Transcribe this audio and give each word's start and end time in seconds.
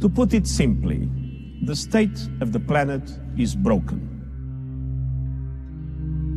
To 0.00 0.08
put 0.08 0.34
it 0.34 0.46
simply, 0.46 1.08
the 1.66 1.76
state 1.76 2.28
of 2.40 2.52
the 2.52 2.60
planet 2.60 3.02
is 3.38 3.54
broken. 3.56 4.00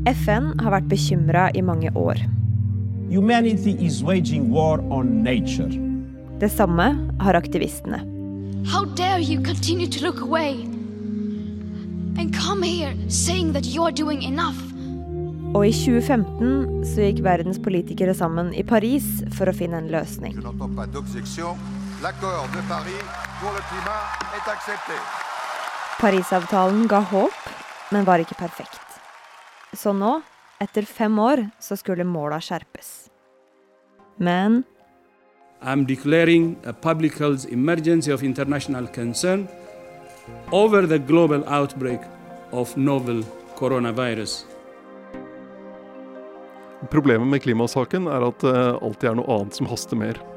FN 0.08 0.54
har 0.60 0.72
vært 0.72 0.88
bekymra 0.88 1.50
i 1.56 1.62
mange 1.62 1.92
år. 1.96 2.22
Humanity 3.12 3.76
is 3.80 4.04
waging 4.04 4.52
war 4.52 4.80
on 4.92 5.24
nature. 5.24 5.68
Det 6.40 6.52
samme 6.52 7.10
har 7.20 7.36
aktivistene. 7.36 8.00
How 8.68 8.86
dare 8.86 9.20
you 9.20 9.42
continue 9.44 9.88
to 9.88 10.06
look 10.06 10.22
away 10.22 10.64
and 12.18 12.34
come 12.36 12.64
here 12.64 12.94
saying 13.10 13.54
that 13.54 13.66
you're 13.66 13.92
doing 13.92 14.24
enough? 14.24 14.60
Og 15.56 15.68
i 15.68 15.72
2015 15.72 16.86
så 16.86 17.08
gikk 17.08 17.24
verdens 17.26 17.60
politikere 17.64 18.14
sammen 18.14 18.52
i 18.54 18.64
Paris 18.68 19.06
for 19.38 19.50
å 19.50 19.56
finne 19.56 19.80
en 19.80 19.92
løsning. 19.92 20.36
L'accord 22.04 22.48
de 22.54 22.62
Paris 22.70 23.02
pour 23.42 23.52
le 23.58 23.62
climat 23.70 24.04
est 24.38 24.48
accepté. 24.52 24.98
Parisavtalen 26.00 26.86
ga 26.88 27.00
håp, 27.00 27.34
men 27.92 28.06
var 28.06 28.22
ikke 28.22 28.38
perfekt. 28.38 29.00
Så 29.74 29.96
nå, 29.98 30.20
etter 30.62 30.86
fem 30.86 31.18
år, 31.18 31.42
så 31.60 31.74
skulle 31.76 32.06
måla 32.06 32.38
skjerpes. 32.38 33.10
Men 34.18 34.62
I'm 35.64 35.88
declaring 35.88 36.56
a 36.66 36.74
public 36.74 37.18
health 37.18 37.50
emergency 37.52 38.14
of 38.14 38.22
international 38.22 38.86
concern 38.94 39.48
over 40.52 40.86
the 40.86 41.00
global 41.00 41.44
outbreak 41.48 42.02
of 42.52 42.78
novel 42.78 43.26
coronavirus. 43.58 44.46
Problemet 46.92 47.28
med 47.28 47.42
klimasaken 47.42 48.06
er 48.06 48.30
at 48.30 48.42
det 48.46 48.58
alltid 48.86 49.10
er 49.10 49.16
noe 49.18 49.42
annet 49.42 49.58
som 49.58 49.66
haster 49.66 49.98
mer. 49.98 50.37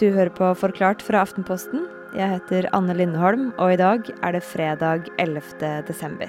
Du 0.00 0.10
hører 0.12 0.28
på 0.28 0.54
Forklart 0.54 1.02
fra 1.02 1.22
Aftenposten. 1.24 1.86
Jeg 2.16 2.28
heter 2.28 2.68
Anne 2.76 2.94
Lindholm, 2.94 3.52
og 3.58 3.72
i 3.72 3.76
dag 3.80 4.04
er 4.22 4.32
det 4.32 4.42
fredag 4.42 5.08
11. 5.18 5.42
desember. 5.88 6.26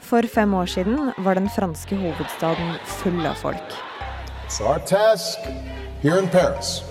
For 0.00 0.22
fem 0.34 0.54
år 0.54 0.64
siden 0.64 1.12
var 1.18 1.34
den 1.34 1.48
franske 1.56 1.96
hovedstaden 1.96 2.74
full 2.84 3.26
av 3.26 3.34
folk. 3.34 3.76
So 4.48 4.64
our 4.64 4.78
task 4.78 5.38
here 6.02 6.18
in 6.18 6.28
Paris 6.28 6.82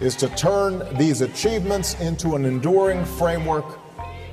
is 0.00 0.16
to 0.16 0.28
turn 0.28 0.82
these 0.98 1.24
achievements 1.24 1.96
into 2.00 2.34
an 2.34 2.44
enduring 2.44 3.04
framework 3.04 3.78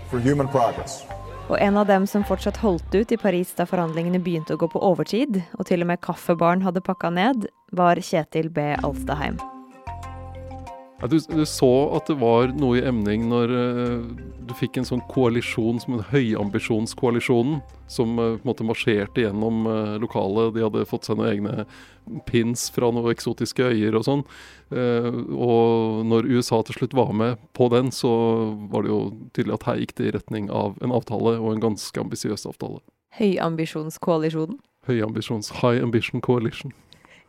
for 0.10 0.20
human 0.20 0.48
progress. 0.48 1.04
Og 1.48 1.56
en 1.64 1.78
av 1.80 1.88
dem 1.88 2.08
som 2.08 2.26
fortsatt 2.28 2.60
holdt 2.60 2.96
ut 2.96 3.12
i 3.12 3.20
Paris 3.20 3.54
da 3.56 3.66
forhandlingene 3.68 4.20
begynte 4.20 4.58
å 4.58 4.60
gå 4.60 4.68
på 4.72 4.84
overtid, 4.84 5.42
og 5.56 5.70
til 5.70 5.86
og 5.86 5.94
med 5.94 6.04
kaffebaren 6.04 6.66
hadde 6.68 6.84
pakka 6.84 7.14
ned, 7.14 7.48
var 7.72 8.04
Kjetil 8.04 8.52
B. 8.52 8.74
Alstaheim. 8.84 9.40
Ja, 10.98 11.08
du, 11.08 11.20
du 11.20 11.44
så 11.46 11.72
at 11.94 12.08
det 12.10 12.16
var 12.18 12.50
noe 12.58 12.80
i 12.80 12.86
emning 12.90 13.28
når 13.30 13.52
uh, 13.54 14.06
du 14.48 14.54
fikk 14.58 14.80
en 14.80 14.88
sånn 14.88 15.04
koalisjon 15.12 15.78
som 15.84 15.98
en 15.98 16.08
høyambisjonskoalisjonen, 16.10 17.60
som 17.92 18.18
uh, 18.18 18.34
på 18.34 18.42
en 18.42 18.50
måte 18.50 18.66
marsjerte 18.66 19.22
gjennom 19.22 19.68
uh, 19.70 19.94
lokalet. 20.02 20.56
De 20.56 20.66
hadde 20.66 20.88
fått 20.90 21.06
seg 21.06 21.20
noen 21.20 21.30
egne 21.36 21.68
pins 22.26 22.70
fra 22.74 22.90
noen 22.92 23.12
eksotiske 23.12 23.68
øyer 23.68 23.98
og 23.98 24.06
sånn. 24.08 24.24
Eh, 24.72 25.10
og 25.36 26.06
når 26.08 26.30
USA 26.32 26.62
til 26.66 26.80
slutt 26.80 26.96
var 26.98 27.14
med 27.16 27.42
på 27.58 27.70
den, 27.74 27.92
så 27.92 28.12
var 28.72 28.86
det 28.86 28.94
jo 28.94 29.02
tydelig 29.36 29.58
at 29.58 29.68
her 29.70 29.82
gikk 29.82 29.96
det 30.00 30.10
i 30.10 30.14
retning 30.16 30.50
av 30.54 30.78
en 30.84 30.96
avtale, 30.96 31.38
og 31.40 31.54
en 31.54 31.64
ganske 31.70 32.04
ambisiøs 32.04 32.48
avtale. 32.50 32.82
Høyambisjonskoalisjonen. 33.20 34.60
Høyambisjons 34.88 35.52
High 35.60 35.84
Ambition 35.84 36.24
Coalition. 36.24 36.72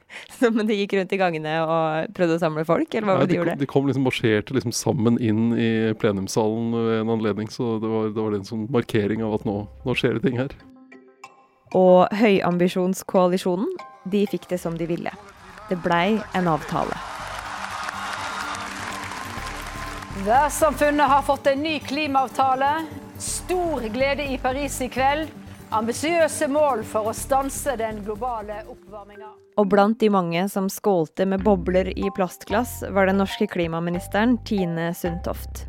Så, 0.38 0.50
Men 0.50 0.66
de 0.68 0.76
gikk 0.78 0.94
rundt 0.98 1.12
i 1.12 1.20
gangene 1.20 1.54
og 1.64 2.14
prøvde 2.16 2.38
å 2.38 2.42
samle 2.42 2.64
folk, 2.68 2.88
eller 2.94 3.08
hva 3.08 3.16
var 3.18 3.26
det 3.26 3.34
de, 3.34 3.38
gjorde? 3.40 3.56
de 3.60 3.68
kom 3.70 3.88
liksom 3.88 4.06
marsjerte 4.08 4.56
liksom 4.56 4.74
sammen 4.76 5.18
inn 5.20 5.52
i 5.58 5.70
plenumssalen 6.00 6.72
ved 6.76 7.02
en 7.02 7.12
anledning, 7.18 7.50
så 7.52 7.76
det 7.82 7.92
var, 7.92 8.10
det 8.14 8.24
var 8.24 8.36
en 8.38 8.48
sånn 8.48 8.66
markering 8.72 9.24
av 9.26 9.38
at 9.38 9.46
nå, 9.48 9.58
nå 9.84 9.96
skjer 9.98 10.18
det 10.18 10.24
ting 10.26 10.40
her. 10.40 10.54
Og 11.76 12.08
høyambisjonskoalisjonen, 12.16 13.68
de 14.08 14.24
fikk 14.30 14.48
det 14.48 14.60
som 14.62 14.78
de 14.78 14.88
ville. 14.88 15.12
Det 15.68 15.76
blei 15.84 16.16
en 16.38 16.48
avtale. 16.48 16.96
Verdenssamfunnet 20.18 21.12
har 21.12 21.22
fått 21.22 21.46
en 21.46 21.60
ny 21.62 21.76
klimaavtale. 21.84 22.70
Stor 23.22 23.84
glede 23.92 24.24
i 24.32 24.38
Paris 24.40 24.80
i 24.82 24.88
kveld. 24.90 25.28
Ambisiøse 25.68 26.46
mål 26.48 26.80
for 26.88 27.10
å 27.10 27.12
stanse 27.12 27.74
den 27.76 27.98
globale 28.06 28.62
oppvarminga. 28.72 29.34
Og 29.60 29.66
blant 29.68 29.98
de 30.00 30.08
mange 30.08 30.46
som 30.48 30.70
skålte 30.72 31.26
med 31.28 31.44
bobler 31.44 31.90
i 31.92 32.08
plastglass, 32.16 32.78
var 32.88 33.10
den 33.10 33.20
norske 33.20 33.44
klimaministeren 33.52 34.38
Tine 34.48 34.94
Sundtoft. 34.96 35.66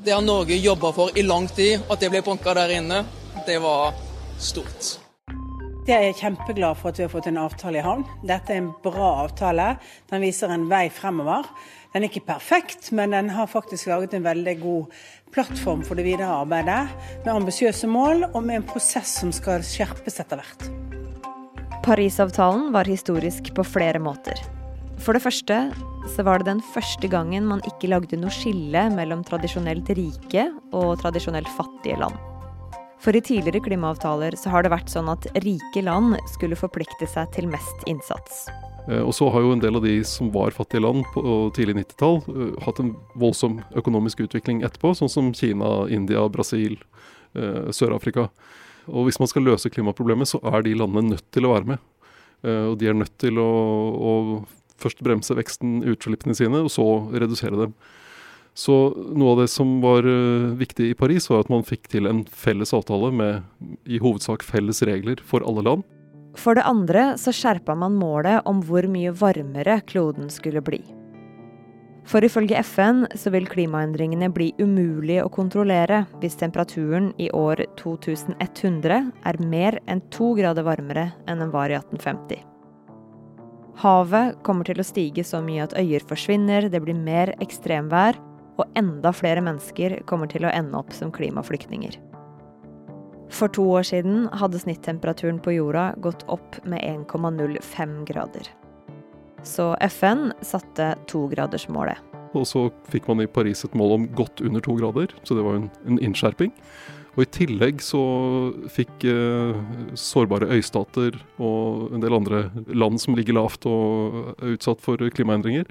Det 0.00 0.14
har 0.14 0.24
Norge 0.24 0.56
jobba 0.56 0.92
for 0.96 1.18
i 1.18 1.24
lang 1.26 1.50
tid, 1.52 1.84
at 1.84 2.00
det 2.00 2.14
ble 2.14 2.24
banka 2.24 2.54
der 2.56 2.78
inne, 2.78 3.02
det 3.44 3.58
var 3.60 3.92
stort. 4.40 4.96
Jeg 5.86 6.02
er 6.02 6.16
kjempeglad 6.18 6.80
for 6.80 6.90
at 6.90 6.98
vi 6.98 7.04
har 7.04 7.12
fått 7.12 7.28
en 7.28 7.36
avtale 7.38 7.78
i 7.78 7.84
havn. 7.84 8.08
Dette 8.26 8.56
er 8.56 8.62
en 8.62 8.72
bra 8.82 9.10
avtale. 9.26 9.74
Den 10.10 10.24
viser 10.24 10.50
en 10.50 10.64
vei 10.70 10.88
fremover. 10.90 11.44
Den 11.92 12.02
er 12.02 12.10
ikke 12.10 12.26
perfekt, 12.26 12.88
men 12.90 13.14
den 13.14 13.30
har 13.36 13.46
faktisk 13.52 13.86
laget 13.92 14.16
en 14.16 14.24
veldig 14.24 14.56
god 14.64 14.96
plattform 15.34 15.82
for 15.86 15.98
det 15.98 16.06
videre 16.06 16.42
arbeidet. 16.42 16.90
Med 17.24 17.32
ambisiøse 17.34 17.88
mål 17.90 18.26
og 18.32 18.42
med 18.42 18.60
en 18.60 18.68
prosess 18.68 19.18
som 19.20 19.32
skal 19.34 19.64
skjerpes 19.66 20.20
etter 20.22 20.42
hvert. 20.42 20.68
Parisavtalen 21.86 22.72
var 22.74 22.88
historisk 22.90 23.52
på 23.54 23.64
flere 23.66 24.00
måter. 24.02 24.38
For 25.02 25.14
det 25.14 25.22
første 25.22 25.58
så 26.14 26.24
var 26.26 26.40
det 26.40 26.48
den 26.48 26.62
første 26.72 27.08
gangen 27.10 27.46
man 27.46 27.62
ikke 27.68 27.90
lagde 27.92 28.18
noe 28.18 28.32
skille 28.32 28.86
mellom 28.94 29.24
tradisjonelt 29.26 29.90
rike 29.98 30.48
og 30.72 30.96
tradisjonelt 31.02 31.50
fattige 31.58 31.98
land. 32.00 32.16
For 33.02 33.14
i 33.14 33.22
tidligere 33.22 33.62
klimaavtaler 33.62 34.34
så 34.40 34.50
har 34.50 34.64
det 34.64 34.72
vært 34.72 34.90
sånn 34.90 35.10
at 35.12 35.28
rike 35.44 35.82
land 35.84 36.16
skulle 36.32 36.58
forplikte 36.58 37.06
seg 37.10 37.28
til 37.36 37.50
mest 37.52 37.84
innsats. 37.86 38.46
Eh, 38.88 39.02
Og 39.02 39.14
så 39.14 39.28
har 39.32 39.42
jo 39.42 39.52
en 39.52 39.62
del 39.62 39.76
av 39.76 39.82
de 39.82 39.96
som 40.04 40.30
var 40.30 40.50
fattige 40.54 40.82
land 40.82 41.04
på 41.14 41.22
tidlig 41.56 41.74
90-tall, 41.80 42.20
eh, 42.28 42.64
hatt 42.64 42.80
en 42.80 42.94
voldsom 43.18 43.60
økonomisk 43.74 44.20
utvikling 44.26 44.62
etterpå, 44.62 44.94
sånn 44.94 45.10
som 45.10 45.32
Kina, 45.34 45.88
India, 45.90 46.28
Brasil, 46.28 46.78
eh, 47.34 47.70
Sør-Afrika. 47.74 48.30
Og 48.88 49.06
hvis 49.08 49.18
man 49.18 49.28
skal 49.28 49.42
løse 49.42 49.70
klimaproblemet, 49.70 50.28
så 50.30 50.38
er 50.54 50.62
de 50.62 50.74
landene 50.74 51.10
nødt 51.16 51.30
til 51.32 51.42
å 51.42 51.54
være 51.54 51.66
med. 51.66 51.78
Eh, 52.44 52.66
Og 52.70 52.78
de 52.78 52.86
er 52.88 52.94
nødt 52.94 53.16
til 53.18 53.34
å, 53.38 53.50
å 53.98 54.46
først 54.78 55.02
bremse 55.02 55.34
veksten 55.34 55.82
i 55.82 55.94
utslippene 55.96 56.36
sine, 56.36 56.62
og 56.62 56.70
så 56.70 56.84
redusere 57.12 57.56
dem. 57.56 57.74
Så 58.56 58.72
noe 59.12 59.32
av 59.34 59.40
det 59.42 59.50
som 59.50 59.80
var 59.82 60.06
eh, 60.06 60.54
viktig 60.56 60.90
i 60.90 60.94
Paris, 60.94 61.28
var 61.28 61.40
at 61.40 61.50
man 61.50 61.64
fikk 61.66 61.88
til 61.92 62.06
en 62.06 62.24
felles 62.24 62.72
avtale 62.72 63.10
med 63.12 63.42
i 63.84 63.98
hovedsak 63.98 64.42
felles 64.46 64.80
regler 64.82 65.16
for 65.24 65.44
alle 65.44 65.64
land. 65.66 65.84
For 66.36 66.56
det 66.56 66.66
andre 66.68 67.14
så 67.18 67.32
skjerpa 67.34 67.74
man 67.78 67.96
målet 67.96 68.44
om 68.48 68.60
hvor 68.64 68.86
mye 68.92 69.14
varmere 69.16 69.80
kloden 69.88 70.28
skulle 70.32 70.62
bli. 70.64 70.82
For 72.06 72.22
ifølge 72.22 72.60
FN 72.62 73.02
så 73.18 73.32
vil 73.34 73.48
klimaendringene 73.50 74.28
bli 74.30 74.52
umulig 74.62 75.18
å 75.24 75.30
kontrollere 75.32 76.04
hvis 76.20 76.38
temperaturen 76.38 77.10
i 77.18 77.26
år 77.34 77.64
2100 77.80 79.00
er 79.26 79.40
mer 79.42 79.80
enn 79.90 80.04
to 80.14 80.30
grader 80.38 80.66
varmere 80.68 81.08
enn 81.26 81.42
den 81.42 81.50
var 81.54 81.72
i 81.72 81.78
1850. 81.80 82.44
Havet 83.82 84.38
kommer 84.46 84.64
til 84.64 84.78
å 84.80 84.86
stige 84.86 85.24
så 85.26 85.42
mye 85.44 85.66
at 85.66 85.74
øyer 85.76 86.04
forsvinner, 86.08 86.70
det 86.70 86.80
blir 86.84 86.96
mer 86.96 87.34
ekstremvær, 87.44 88.16
og 88.56 88.78
enda 88.78 89.12
flere 89.12 89.42
mennesker 89.44 89.98
kommer 90.08 90.30
til 90.32 90.46
å 90.46 90.52
ende 90.54 90.78
opp 90.78 90.94
som 90.96 91.10
klimaflyktninger. 91.12 91.98
For 93.30 93.50
to 93.52 93.64
år 93.78 93.86
siden 93.86 94.26
hadde 94.38 94.60
snittemperaturen 94.62 95.40
på 95.42 95.56
jorda 95.56 95.90
gått 96.02 96.24
opp 96.30 96.58
med 96.64 96.80
1,05 96.86 97.96
grader. 98.08 98.50
Så 99.46 99.74
FN 99.80 100.30
satte 100.42 100.94
togradersmålet. 101.10 101.98
Og 102.36 102.46
så 102.48 102.66
fikk 102.90 103.06
man 103.08 103.22
i 103.22 103.30
Paris 103.30 103.64
et 103.64 103.74
mål 103.78 103.94
om 103.96 104.06
godt 104.18 104.42
under 104.44 104.62
to 104.64 104.76
grader, 104.78 105.12
så 105.24 105.36
det 105.38 105.44
var 105.46 105.58
en, 105.58 105.68
en 105.88 106.00
innskjerping. 106.02 106.52
Og 107.16 107.24
i 107.24 107.30
tillegg 107.32 107.80
så 107.80 108.02
fikk 108.72 109.06
eh, 109.08 109.56
sårbare 109.96 110.50
øystater 110.52 111.16
og 111.40 111.94
en 111.96 112.02
del 112.02 112.16
andre 112.16 112.42
land 112.68 113.00
som 113.00 113.16
ligger 113.16 113.38
lavt 113.38 113.64
og 113.70 114.34
er 114.36 114.56
utsatt 114.58 114.84
for 114.84 115.00
klimaendringer, 115.16 115.64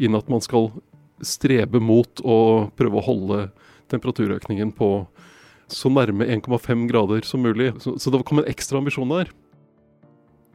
inn 0.00 0.16
at 0.16 0.30
man 0.32 0.44
skal 0.44 0.70
strebe 1.24 1.80
mot 1.84 2.22
å 2.24 2.38
prøve 2.76 3.00
å 3.00 3.04
holde 3.04 3.42
temperaturøkningen 3.92 4.72
på 4.76 4.90
så 5.72 5.90
nærme 5.90 6.26
1,5 6.26 6.86
grader 6.90 7.26
som 7.26 7.42
mulig. 7.42 7.72
Så, 7.82 7.96
så 7.98 8.12
det 8.12 8.22
kom 8.26 8.42
en 8.42 8.48
ekstra 8.50 8.78
ambisjon 8.78 9.10
der. 9.10 9.32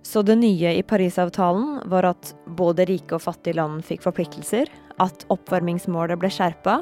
Så 0.07 0.23
det 0.25 0.37
nye 0.39 0.73
i 0.79 0.81
Parisavtalen 0.83 1.83
var 1.91 2.07
at 2.09 2.33
både 2.57 2.87
rike 2.89 3.15
og 3.15 3.23
fattige 3.23 3.59
land 3.59 3.83
fikk 3.85 4.01
forpliktelser, 4.07 4.71
at 5.03 5.25
oppvarmingsmålet 5.33 6.19
ble 6.19 6.31
skjerpa, 6.33 6.81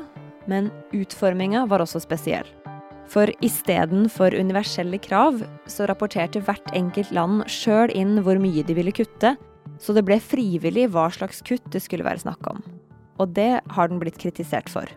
men 0.49 0.71
utforminga 0.95 1.65
var 1.69 1.83
også 1.83 2.01
spesiell. 2.05 2.47
For 3.09 3.29
istedenfor 3.43 4.35
universelle 4.37 4.99
krav, 5.01 5.41
så 5.67 5.87
rapporterte 5.89 6.41
hvert 6.45 6.73
enkelt 6.77 7.11
land 7.15 7.43
sjøl 7.49 7.91
inn 7.97 8.19
hvor 8.25 8.39
mye 8.41 8.63
de 8.65 8.77
ville 8.77 8.95
kutte, 8.95 9.35
Så 9.79 9.93
det 9.93 10.01
ble 10.03 10.17
frivillig 10.19 10.89
hva 10.91 11.05
slags 11.13 11.39
kutt 11.45 11.63
det 11.71 11.79
skulle 11.79 12.03
være 12.03 12.19
snakk 12.19 12.41
om. 12.51 12.57
Og 13.21 13.31
det 13.31 13.61
har 13.63 13.87
den 13.87 13.99
blitt 14.01 14.17
kritisert 14.19 14.67
for. 14.67 14.89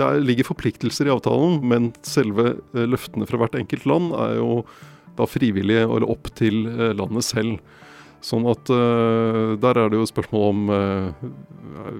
Det 0.00 0.24
ligger 0.24 0.48
forpliktelser 0.48 1.08
i 1.08 1.12
avtalen, 1.12 1.60
men 1.68 1.90
selve 2.06 2.54
eh, 2.72 2.86
løftene 2.88 3.28
fra 3.28 3.42
hvert 3.42 3.58
enkelt 3.58 3.84
land 3.88 4.14
er 4.16 4.38
jo 4.38 4.62
da 5.18 5.26
frivillige 5.28 5.84
eller 5.84 6.08
opp 6.08 6.30
til 6.38 6.64
eh, 6.70 6.94
landet 6.96 7.26
selv. 7.26 7.60
Sånn 8.24 8.44
at 8.50 8.68
uh, 8.68 9.56
Der 9.60 9.78
er 9.80 9.88
det 9.88 9.96
jo 9.96 10.08
spørsmål 10.08 10.42
om 10.50 10.66
uh, 10.68 11.28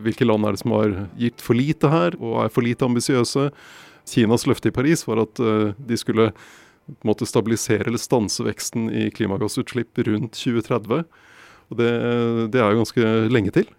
hvilke 0.04 0.26
land 0.28 0.44
er 0.44 0.52
det 0.52 0.60
som 0.60 0.74
har 0.76 0.92
gitt 1.16 1.40
for 1.40 1.56
lite 1.56 1.88
her, 1.88 2.16
og 2.20 2.42
er 2.44 2.52
for 2.52 2.66
lite 2.66 2.84
ambisiøse. 2.84 3.48
Kinas 4.10 4.44
løfte 4.48 4.68
i 4.68 4.74
Paris 4.74 5.06
var 5.08 5.22
at 5.24 5.40
uh, 5.40 5.72
de 5.76 5.96
skulle 6.00 6.28
måtte 7.06 7.28
stabilisere 7.28 7.86
eller 7.86 8.02
stanse 8.02 8.44
veksten 8.44 8.90
i 8.92 9.08
klimagassutslipp 9.14 10.00
rundt 10.10 10.36
2030. 10.36 11.06
Og 11.70 11.78
det, 11.78 11.90
det 12.52 12.60
er 12.60 12.68
jo 12.68 12.82
ganske 12.82 13.12
lenge 13.32 13.54
til. 13.54 13.70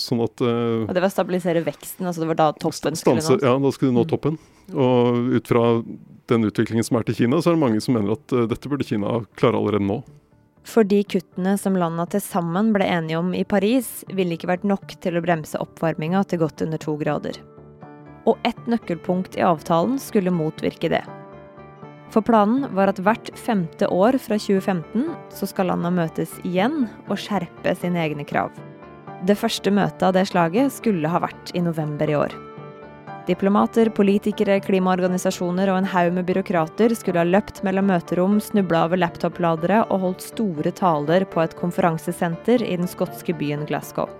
Sånn 0.00 0.20
at 0.24 0.40
Og 0.40 0.92
det 0.94 1.02
var 1.02 1.10
stabilisere 1.12 1.64
veksten? 1.66 2.06
altså 2.06 2.22
det 2.22 2.28
var 2.30 2.38
da 2.38 2.46
toppen 2.54 2.94
stanse, 2.94 3.02
skulle 3.02 3.22
nås? 3.22 3.42
Ja, 3.42 3.54
da 3.60 3.72
skulle 3.74 3.90
du 3.90 3.98
nå 3.98 4.04
mm. 4.06 4.10
toppen. 4.12 4.36
Og 4.72 5.32
ut 5.34 5.50
fra 5.50 5.64
den 6.30 6.46
utviklingen 6.48 6.86
som 6.86 7.00
er 7.00 7.08
til 7.08 7.18
Kina, 7.18 7.42
så 7.42 7.50
er 7.50 7.58
det 7.58 7.64
mange 7.64 7.82
som 7.84 7.98
mener 7.98 8.14
at 8.14 8.36
dette 8.52 8.70
burde 8.70 8.86
Kina 8.86 9.18
klare 9.36 9.58
allerede 9.58 9.84
nå. 9.84 9.98
Fordi 10.64 11.02
kuttene 11.04 11.58
som 11.60 11.76
landene 11.76 12.06
til 12.08 12.22
sammen 12.24 12.72
ble 12.72 12.86
enige 12.88 13.18
om 13.20 13.34
i 13.36 13.44
Paris, 13.44 14.00
ville 14.08 14.36
ikke 14.36 14.48
vært 14.48 14.64
nok 14.64 14.96
til 15.04 15.18
å 15.18 15.24
bremse 15.24 15.60
oppvarminga 15.60 16.24
til 16.28 16.40
godt 16.40 16.64
under 16.64 16.80
to 16.80 16.96
grader. 17.00 17.36
Og 18.24 18.40
ett 18.48 18.64
nøkkelpunkt 18.70 19.36
i 19.36 19.44
avtalen 19.44 19.98
skulle 20.00 20.32
motvirke 20.32 20.88
det. 20.88 21.02
For 22.14 22.24
planen 22.24 22.68
var 22.76 22.92
at 22.92 23.00
hvert 23.02 23.28
femte 23.36 23.88
år 23.92 24.16
fra 24.22 24.38
2015 24.40 25.10
så 25.34 25.48
skal 25.50 25.68
landene 25.72 25.98
møtes 25.98 26.32
igjen 26.46 26.86
og 27.08 27.18
skjerpe 27.20 27.74
sine 27.76 28.00
egne 28.00 28.24
krav. 28.28 28.54
Det 29.24 29.38
første 29.40 29.70
møtet 29.72 30.02
av 30.04 30.12
det 30.12 30.26
slaget 30.28 30.72
skulle 30.74 31.08
ha 31.08 31.16
vært 31.22 31.54
i 31.56 31.62
november 31.64 32.10
i 32.10 32.16
år. 32.18 32.34
Diplomater, 33.24 33.88
politikere, 33.96 34.58
klimaorganisasjoner 34.60 35.70
og 35.72 35.78
en 35.80 35.88
haug 35.88 36.10
med 36.18 36.26
byråkrater 36.28 36.92
skulle 36.92 37.22
ha 37.22 37.24
løpt 37.24 37.62
mellom 37.64 37.88
møterom, 37.88 38.34
snubla 38.36 38.82
over 38.84 39.00
laptopladere 39.00 39.78
og 39.86 40.02
holdt 40.02 40.26
store 40.26 40.74
taler 40.76 41.24
på 41.24 41.40
et 41.40 41.56
konferansesenter 41.56 42.66
i 42.66 42.76
den 42.76 42.90
skotske 42.90 43.32
byen 43.38 43.64
Glasgow. 43.70 44.12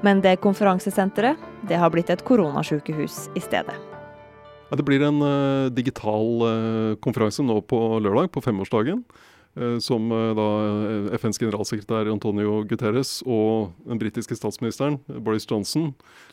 Men 0.00 0.24
det 0.24 0.38
konferansesenteret, 0.40 1.36
det 1.68 1.76
har 1.76 1.92
blitt 1.92 2.08
et 2.08 2.24
koronasjukehus 2.24 3.26
i 3.36 3.44
stedet. 3.44 3.76
Det 4.72 4.88
blir 4.88 5.04
en 5.04 5.20
uh, 5.20 5.68
digital 5.68 6.40
uh, 6.40 6.96
konferanse 7.04 7.44
nå 7.44 7.60
på 7.68 7.84
lørdag, 8.00 8.32
på 8.32 8.40
femårsdagen. 8.48 9.04
Eh, 9.54 9.78
som 9.78 10.10
eh, 10.10 10.32
da 10.34 10.46
eh, 10.66 11.14
FNs 11.14 11.38
generalsekretær 11.38 12.10
Antonio 12.10 12.64
Guterres 12.66 13.20
og 13.22 13.70
den 13.86 14.00
britiske 14.02 14.34
statsministeren 14.34 14.98
Boris 15.22 15.46
Johnson 15.46 15.92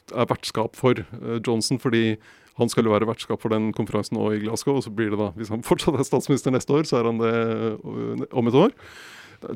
er 0.09 0.25
vertskap 0.25 0.73
for 0.79 1.03
Johnson, 1.45 1.77
fordi 1.77 2.17
han 2.57 2.69
skal 2.69 2.87
jo 2.87 2.95
være 2.95 3.07
vertskap 3.07 3.41
for 3.43 3.53
den 3.53 3.69
konferansen 3.77 4.17
nå 4.17 4.25
i 4.33 4.41
Glasgow. 4.41 4.79
Og 4.79 4.85
så 4.85 4.93
blir 4.93 5.13
det 5.13 5.21
da, 5.21 5.29
hvis 5.37 5.53
han 5.53 5.61
fortsatt 5.69 5.99
er 5.99 6.07
statsminister 6.07 6.53
neste 6.53 6.73
år, 6.73 6.89
så 6.89 6.99
er 6.99 7.09
han 7.11 7.21
det 7.21 8.27
om 8.33 8.49
et 8.49 8.57
år. 8.57 8.73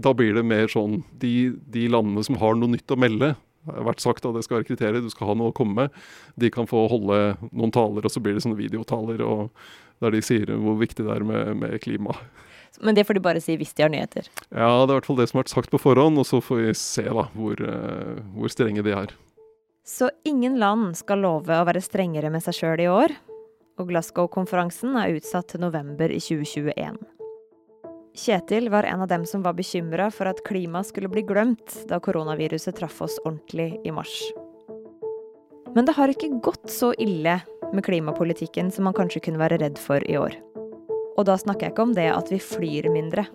Da 0.02 0.14
blir 0.18 0.38
det 0.38 0.46
mer 0.48 0.70
sånn 0.72 1.02
de, 1.22 1.54
de 1.74 1.90
landene 1.92 2.24
som 2.26 2.38
har 2.42 2.56
noe 2.58 2.72
nytt 2.74 2.94
å 2.94 2.98
melde, 3.02 3.34
vært 3.66 4.04
sagt 4.04 4.26
at 4.28 4.36
det 4.36 4.44
skal 4.46 4.60
være 4.60 4.70
kriterier, 4.70 5.04
du 5.04 5.12
skal 5.14 5.32
ha 5.32 5.38
noe 5.38 5.54
å 5.54 5.56
komme 5.56 5.86
med. 5.86 6.00
De 6.40 6.52
kan 6.54 6.70
få 6.70 6.86
holde 6.92 7.20
noen 7.52 7.74
taler, 7.76 8.06
og 8.06 8.14
så 8.14 8.24
blir 8.24 8.38
det 8.38 8.46
sånne 8.46 8.60
videotaler 8.60 9.24
og 9.26 9.50
der 10.04 10.12
de 10.12 10.22
sier 10.26 10.50
hvor 10.60 10.76
viktig 10.80 11.06
det 11.06 11.14
er 11.14 11.26
med, 11.28 11.54
med 11.62 11.78
klima. 11.84 12.16
Men 12.84 12.96
det 12.98 13.06
får 13.08 13.16
de 13.18 13.24
bare 13.24 13.44
si 13.44 13.56
hvis 13.56 13.72
de 13.76 13.86
har 13.86 13.92
nyheter. 13.94 14.28
Ja, 14.50 14.68
det 14.84 14.90
er 14.90 14.90
i 14.90 14.98
hvert 14.98 15.08
fall 15.08 15.20
det 15.22 15.30
som 15.32 15.40
har 15.40 15.46
vært 15.46 15.54
sagt 15.54 15.72
på 15.72 15.80
forhånd, 15.80 16.20
og 16.20 16.28
så 16.28 16.42
får 16.44 16.62
vi 16.62 16.74
se 16.80 17.06
da 17.08 17.30
hvor, 17.36 17.62
uh, 17.62 18.20
hvor 18.36 18.52
strenge 18.52 18.84
de 18.86 18.96
er. 18.96 19.16
Så 19.86 20.10
ingen 20.26 20.58
land 20.60 20.96
skal 20.98 21.22
love 21.24 21.56
å 21.56 21.68
være 21.68 21.84
strengere 21.86 22.32
med 22.34 22.44
seg 22.44 22.58
sjøl 22.58 22.84
i 22.84 22.90
år, 22.92 23.14
og 23.80 23.92
Glasgow-konferansen 23.92 24.96
er 25.00 25.16
utsatt 25.16 25.54
til 25.54 25.64
november 25.64 26.12
i 26.12 26.20
2021. 26.24 26.98
Kjetil 28.16 28.70
var 28.70 28.84
en 28.84 29.02
av 29.02 29.08
dem 29.08 29.26
som 29.26 29.42
var 29.44 29.54
bekymra 29.54 30.08
for 30.12 30.30
at 30.32 30.40
klimaet 30.48 30.88
skulle 30.88 31.10
bli 31.12 31.26
glemt 31.28 31.74
da 31.90 32.00
koronaviruset 32.00 32.78
traff 32.78 33.02
oss 33.04 33.18
ordentlig 33.26 33.76
i 33.84 33.92
mars. 33.92 34.14
Men 35.76 35.84
det 35.84 35.98
har 35.98 36.08
ikke 36.08 36.38
gått 36.40 36.72
så 36.72 36.94
ille 36.96 37.42
med 37.74 37.84
klimapolitikken 37.84 38.72
som 38.72 38.88
man 38.88 38.96
kanskje 38.96 39.20
kunne 39.26 39.42
være 39.42 39.60
redd 39.60 39.76
for 39.82 40.00
i 40.08 40.16
år. 40.16 40.38
Og 41.18 41.28
da 41.28 41.36
snakker 41.36 41.68
jeg 41.68 41.76
ikke 41.76 41.88
om 41.90 41.96
det 41.98 42.08
at 42.14 42.32
vi 42.32 42.40
flyr 42.40 42.88
mindre. 42.94 43.28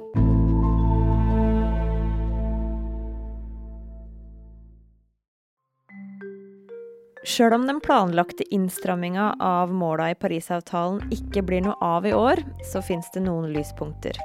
Sjøl 7.28 7.52
om 7.52 7.68
den 7.68 7.84
planlagte 7.84 8.48
innstramminga 8.48 9.34
av 9.44 9.76
måla 9.76 10.08
i 10.14 10.16
Parisavtalen 10.16 11.04
ikke 11.12 11.44
blir 11.44 11.68
noe 11.68 11.76
av 11.84 12.08
i 12.08 12.16
år, 12.16 12.40
så 12.72 12.80
fins 12.80 13.12
det 13.12 13.28
noen 13.28 13.52
lyspunkter. 13.52 14.16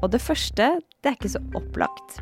Og 0.00 0.12
det 0.14 0.22
første, 0.24 0.78
det 1.02 1.10
er 1.10 1.18
ikke 1.18 1.34
så 1.34 1.42
opplagt. 1.58 2.20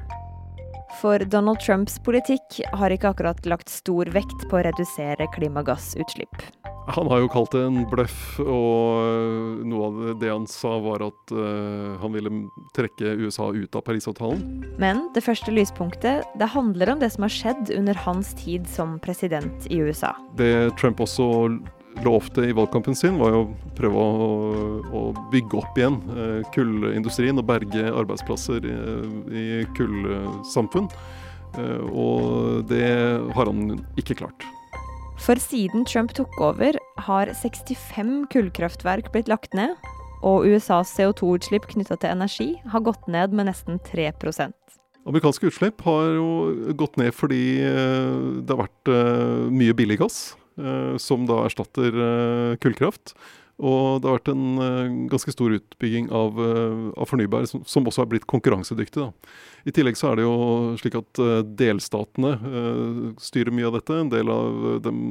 For 0.98 1.22
Donald 1.30 1.60
Trumps 1.62 1.98
politikk 2.02 2.62
har 2.74 2.90
ikke 2.90 3.12
akkurat 3.12 3.44
lagt 3.46 3.70
stor 3.70 4.08
vekt 4.14 4.48
på 4.50 4.58
å 4.58 4.64
redusere 4.66 5.28
klimagassutslipp. 5.36 6.42
Han 6.88 7.10
har 7.12 7.20
jo 7.20 7.28
kalt 7.28 7.52
det 7.52 7.60
en 7.66 7.82
bløff, 7.90 8.38
og 8.40 9.60
noe 9.68 9.88
av 9.90 10.20
det 10.22 10.30
han 10.32 10.46
sa 10.48 10.78
var 10.80 11.04
at 11.04 11.34
uh, 11.36 11.98
han 12.00 12.14
ville 12.16 12.32
trekke 12.74 13.12
USA 13.20 13.50
ut 13.52 13.76
av 13.76 13.84
Parisavtalen. 13.84 14.40
Men 14.80 15.04
det 15.12 15.22
første 15.26 15.52
lyspunktet 15.52 16.24
det 16.40 16.50
handler 16.54 16.94
om 16.94 17.02
det 17.02 17.12
som 17.12 17.28
har 17.28 17.34
skjedd 17.34 17.74
under 17.76 18.00
hans 18.08 18.32
tid 18.40 18.64
som 18.72 18.96
president 19.04 19.68
i 19.68 19.82
USA. 19.84 20.14
Det 20.40 20.72
Trump 20.80 21.04
også 21.04 21.28
lovte 22.04 22.44
i 22.46 22.54
valgkampen 22.54 22.96
sin, 22.96 23.18
var 23.20 23.34
jo 23.34 23.40
å 23.44 23.72
prøve 23.78 24.02
å, 24.02 24.28
å 24.94 25.02
bygge 25.32 25.58
opp 25.60 25.78
igjen 25.80 25.98
uh, 26.12 26.42
kullindustrien 26.54 27.40
og 27.40 27.48
berge 27.48 27.88
arbeidsplasser 27.90 28.68
i, 28.68 28.76
i 29.34 29.46
kullsamfunn. 29.78 30.86
Uh, 31.58 31.82
og 31.88 32.68
det 32.70 32.86
har 33.34 33.50
han 33.50 33.78
ikke 34.00 34.20
klart. 34.22 34.46
For 35.18 35.40
siden 35.42 35.82
Trump 35.88 36.14
tok 36.14 36.38
over, 36.38 36.78
har 37.08 37.32
65 37.34 38.28
kullkraftverk 38.32 39.10
blitt 39.14 39.30
lagt 39.30 39.56
ned, 39.58 39.74
og 40.22 40.46
USAs 40.46 40.92
CO2-utslipp 40.94 41.66
knytta 41.70 41.98
til 41.98 42.14
energi 42.14 42.48
har 42.70 42.82
gått 42.86 43.04
ned 43.10 43.34
med 43.34 43.50
nesten 43.50 43.78
3% 43.86 44.54
Amerikanske 45.08 45.48
utslipp 45.48 45.80
har 45.86 46.10
jo 46.18 46.30
gått 46.76 46.98
ned 47.00 47.14
fordi 47.16 47.42
eh, 47.64 48.16
det 48.44 48.52
har 48.52 48.66
vært 48.66 48.90
eh, 48.92 49.46
mye 49.54 49.76
billig 49.76 49.96
gass, 50.02 50.18
eh, 50.34 50.47
som 50.98 51.26
da 51.28 51.44
erstatter 51.46 52.56
kullkraft. 52.62 53.14
Og 53.58 53.98
det 53.98 54.06
har 54.06 54.20
vært 54.20 54.30
en 54.30 54.60
uh, 54.62 55.08
ganske 55.10 55.32
stor 55.34 55.56
utbygging 55.56 56.12
av, 56.14 56.36
av 56.94 57.08
fornybar, 57.10 57.48
som, 57.50 57.64
som, 57.66 57.88
også 57.90 58.04
har 58.04 58.10
blitt 58.12 58.28
konkurransedyktig. 58.30 59.02
Da. 59.02 59.32
I 59.66 59.74
tillegg 59.74 59.98
så 59.98 60.12
er 60.12 60.20
det 60.20 60.28
jo 60.28 60.36
slik 60.78 60.94
at 61.00 61.20
delstatene 61.58 62.30
styrer 63.18 63.50
mye 63.52 63.66
av 63.66 63.74
dette. 63.80 63.98
En 63.98 64.14
del 64.14 64.30
av, 64.30 64.62
dem, 64.86 65.02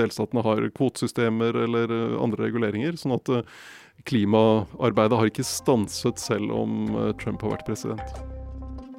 delstatene 0.00 0.46
har 0.48 0.64
kvotesystemer 0.72 1.60
eller 1.68 1.92
andre 2.16 2.48
reguleringer. 2.48 2.96
sånn 2.96 3.18
at 3.20 3.34
klimaarbeidet 4.08 5.20
har 5.20 5.30
ikke 5.30 5.46
stanset 5.46 6.18
selv 6.18 6.56
om 6.56 6.86
Trump 7.20 7.44
har 7.44 7.58
vært 7.58 7.68
president. 7.68 8.40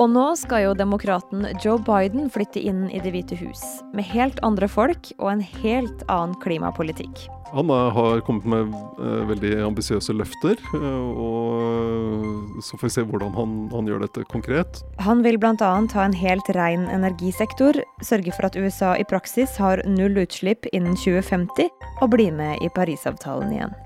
Og 0.02 0.10
nå 0.10 0.26
skal 0.40 0.64
jo 0.66 0.74
demokraten 0.78 1.46
Joe 1.62 1.78
Biden 1.86 2.30
flytte 2.34 2.62
inn 2.62 2.88
i 2.90 3.02
Det 3.04 3.14
hvite 3.14 3.38
hus, 3.38 3.62
med 3.94 4.08
helt 4.10 4.40
andre 4.46 4.70
folk 4.72 5.12
og 5.20 5.30
en 5.36 5.44
helt 5.62 6.02
annen 6.10 6.34
klimapolitikk. 6.42 7.28
Han 7.54 7.70
har 7.70 8.24
kommet 8.26 8.48
med 8.50 8.72
uh, 8.98 9.28
veldig 9.30 9.52
ambisiøse 9.68 10.16
løfter, 10.18 10.58
uh, 10.74 11.10
og 11.14 12.64
så 12.66 12.80
får 12.80 12.88
vi 12.88 12.94
se 12.96 13.06
hvordan 13.12 13.36
han, 13.38 13.56
han 13.76 13.92
gjør 13.92 14.02
dette 14.08 14.26
konkret. 14.34 14.82
Han 15.06 15.22
vil 15.22 15.38
bl.a. 15.38 15.54
ha 15.62 16.08
en 16.08 16.18
helt 16.18 16.50
ren 16.58 16.90
energisektor, 16.90 17.78
sørge 18.02 18.34
for 18.34 18.50
at 18.50 18.58
USA 18.58 18.96
i 18.98 19.06
praksis 19.06 19.60
har 19.62 19.86
null 19.86 20.18
utslipp 20.26 20.66
innen 20.74 20.98
2050, 20.98 21.70
og 22.02 22.16
bli 22.18 22.32
med 22.34 22.66
i 22.66 22.74
Parisavtalen 22.74 23.54
igjen. 23.54 23.82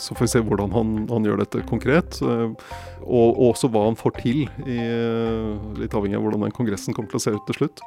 Så 0.00 0.16
får 0.16 0.26
vi 0.26 0.32
se 0.34 0.42
hvordan 0.44 0.74
han, 0.74 0.94
han 1.10 1.26
gjør 1.26 1.40
dette 1.42 1.62
konkret, 1.70 2.18
eh, 2.22 2.52
og, 3.06 3.40
også 3.50 3.70
hva 3.72 3.86
han 3.86 3.98
får 3.98 4.16
til. 4.20 4.44
I, 4.66 4.78
litt 5.80 5.94
avhengig 5.96 6.18
av 6.18 6.26
hvordan 6.26 6.46
den 6.46 6.56
kongressen 6.56 6.96
kommer 6.96 7.12
til 7.12 7.20
å 7.20 7.24
se 7.26 7.34
ut 7.36 7.46
til 7.48 7.60
slutt. 7.60 7.84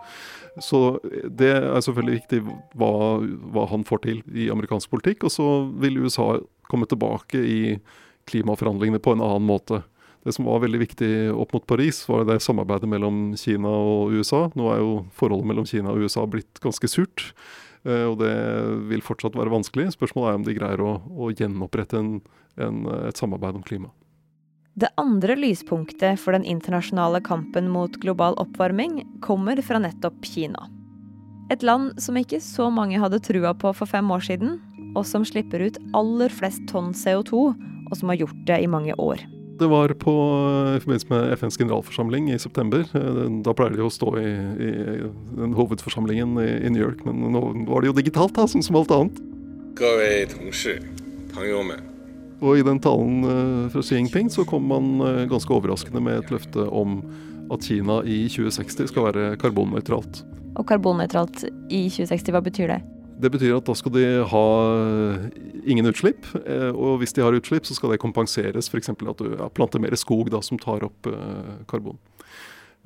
Så 0.64 0.80
det 1.30 1.52
er 1.60 1.84
selvfølgelig 1.86 2.22
viktig 2.22 2.42
hva, 2.80 2.92
hva 3.54 3.68
han 3.70 3.86
får 3.88 4.04
til 4.08 4.24
i 4.34 4.50
amerikansk 4.54 4.92
politikk. 4.92 5.28
Og 5.28 5.34
så 5.36 5.48
vil 5.82 6.02
USA 6.02 6.34
komme 6.72 6.90
tilbake 6.90 7.40
i 7.44 7.62
klimaforhandlingene 8.30 9.02
på 9.02 9.16
en 9.16 9.24
annen 9.26 9.48
måte. 9.48 9.84
Det 10.26 10.34
som 10.36 10.50
var 10.50 10.60
veldig 10.66 10.82
viktig 10.82 11.12
opp 11.32 11.54
mot 11.56 11.66
Paris, 11.68 12.02
var 12.10 12.26
det 12.28 12.42
samarbeidet 12.44 12.90
mellom 12.92 13.32
Kina 13.40 13.72
og 13.72 14.12
USA. 14.18 14.48
Nå 14.60 14.68
er 14.74 14.82
jo 14.84 14.92
forholdet 15.16 15.48
mellom 15.48 15.68
Kina 15.70 15.94
og 15.94 16.04
USA 16.04 16.26
blitt 16.28 16.60
ganske 16.64 16.92
surt. 16.92 17.30
Eh, 17.88 18.06
og 18.10 18.20
det 18.22 18.34
vil 18.92 19.04
fortsatt 19.06 19.38
være 19.38 19.54
vanskelig. 19.54 19.92
Spørsmålet 19.96 20.32
er 20.32 20.40
om 20.40 20.46
de 20.48 20.58
greier 20.58 20.84
å, 20.84 20.98
å 21.10 21.32
gjenopprette 21.32 22.00
en, 22.00 22.12
en, 22.60 22.84
et 23.08 23.20
samarbeid 23.20 23.60
om 23.60 23.66
klima. 23.66 23.94
Det 24.80 24.92
andre 25.02 25.36
lyspunktet 25.36 26.20
for 26.22 26.36
den 26.36 26.46
internasjonale 26.48 27.20
kampen 27.26 27.68
mot 27.72 27.98
global 28.00 28.38
oppvarming 28.40 29.02
kommer 29.26 29.60
fra 29.66 29.82
nettopp 29.82 30.22
Kina. 30.24 30.70
Et 31.50 31.64
land 31.66 31.98
som 32.00 32.16
ikke 32.20 32.40
så 32.44 32.70
mange 32.72 33.00
hadde 33.02 33.20
trua 33.26 33.56
på 33.58 33.74
for 33.76 33.90
fem 33.90 34.12
år 34.14 34.22
siden, 34.28 34.60
og 34.94 35.04
som 35.10 35.26
slipper 35.26 35.66
ut 35.66 35.82
aller 35.98 36.32
flest 36.32 36.62
tonn 36.70 36.94
CO2, 36.96 37.42
og 37.90 37.98
som 37.98 38.12
har 38.14 38.22
gjort 38.22 38.46
det 38.48 38.62
i 38.62 38.70
mange 38.70 38.96
år. 39.02 39.26
Det 39.60 39.68
var 39.68 39.92
på, 40.00 40.14
i 40.78 40.80
forbindelse 40.80 41.10
med 41.10 41.34
FNs 41.36 41.58
generalforsamling 41.60 42.30
i 42.32 42.40
september. 42.40 42.86
Da 43.44 43.54
pleier 43.58 43.76
de 43.76 43.84
å 43.84 43.92
stå 43.92 44.14
i, 44.22 44.30
i 44.64 44.70
den 45.36 45.56
hovedforsamlingen 45.58 46.38
i, 46.40 46.50
i, 46.64 46.72
New 46.72 46.84
York, 46.84 47.04
men 47.08 47.20
nå 47.34 47.42
var 47.68 47.84
det 47.84 47.92
jo 47.92 47.98
digitalt, 47.98 48.38
da, 48.38 48.48
som, 48.48 48.64
som 48.64 48.80
alt 48.80 48.94
annet. 48.96 49.20
Og 52.40 52.62
i 52.62 52.64
den 52.64 52.80
talen 52.80 53.26
fra 53.74 53.84
Xi 53.84 53.98
Jinping 53.98 54.32
så 54.32 54.46
kom 54.48 54.70
man 54.72 55.02
ganske 55.32 55.52
overraskende 55.52 56.04
med 56.04 56.22
et 56.22 56.32
løfte 56.32 56.64
om 56.72 57.02
at 57.52 57.66
Kina 57.68 58.00
i 58.08 58.22
2060 58.32 58.94
skal 58.94 59.10
være 59.10 59.34
karbonnøytralt. 59.42 60.24
Og 60.56 60.68
karbonnøytralt 60.70 61.44
i 61.68 61.84
2060, 61.92 62.32
hva 62.36 62.44
betyr 62.46 62.72
det? 62.72 62.80
Det 63.20 63.32
betyr 63.34 63.58
at 63.58 63.68
da 63.68 63.76
skal 63.76 63.94
de 63.96 64.06
ha 64.32 64.46
ingen 65.68 65.90
utslipp. 65.90 66.28
Eh, 66.46 66.70
og 66.72 67.02
hvis 67.02 67.16
de 67.16 67.26
har 67.26 67.36
utslipp, 67.36 67.68
så 67.68 67.76
skal 67.76 67.94
det 67.94 68.02
kompenseres. 68.04 68.70
F.eks. 68.72 68.94
at 68.94 69.20
du 69.20 69.34
ja, 69.34 69.50
planter 69.52 69.82
mer 69.84 69.96
skog 70.00 70.32
da, 70.32 70.42
som 70.46 70.60
tar 70.62 70.86
opp 70.88 71.10
uh, 71.10 71.60
karbon. 71.70 72.00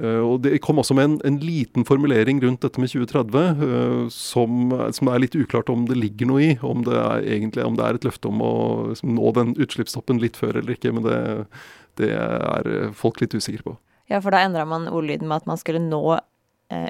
Uh, 0.02 0.26
og 0.26 0.42
Det 0.42 0.58
kom 0.66 0.82
også 0.82 0.98
med 0.98 1.06
en, 1.06 1.20
en, 1.30 1.38
liten 1.38 1.86
formulering 1.86 2.42
rundt 2.42 2.66
dette 2.66 2.82
med 2.82 2.90
2030 2.90 3.62
uh, 3.62 4.10
som, 4.10 4.74
som, 4.98 5.12
er 5.14 5.22
litt 5.22 5.38
uklart 5.38 5.70
om 5.70 5.86
det 5.90 6.00
ligger 6.00 6.32
noe 6.32 6.42
i. 6.42 6.52
Om 6.66 6.82
det 6.88 6.98
er, 6.98 7.30
egentlig, 7.38 7.68
om 7.68 7.78
det 7.78 7.86
er 7.86 8.02
et 8.02 8.10
løfte 8.10 8.34
om 8.34 8.42
å 8.42 8.54
liksom, 8.90 9.16
nå 9.20 9.38
den 9.38 9.56
utslippstoppen 9.62 10.22
litt 10.24 10.40
før 10.40 10.64
eller 10.64 10.74
ikke. 10.74 10.96
Men 10.98 11.06
det, 11.06 11.18
det 12.02 12.14
er 12.18 12.94
folk 12.98 13.22
litt 13.22 13.38
usikre 13.38 13.70
på. 13.70 13.80
Ja, 14.10 14.18
for 14.20 14.34
da 14.34 14.42
endra 14.44 14.66
man 14.68 14.90
ordlyden 14.90 15.30
med 15.30 15.44
at 15.44 15.50
man 15.54 15.62
skulle 15.62 15.80
nå 15.80 16.04
Eh, 16.12 16.33